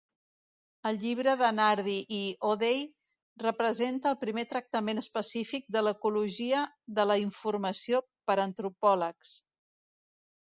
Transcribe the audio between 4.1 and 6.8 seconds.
el primer tractament específic de l'ecologia